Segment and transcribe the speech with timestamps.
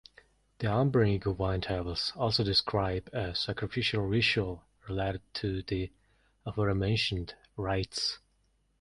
[0.57, 5.91] The Umbrian Iguvine Tables also describe a sacrificial ritual related to the
[6.43, 8.17] aforementioned rites.